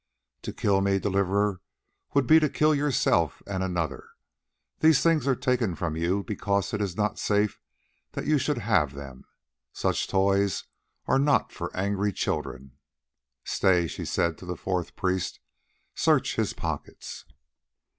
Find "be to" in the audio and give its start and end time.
2.25-2.49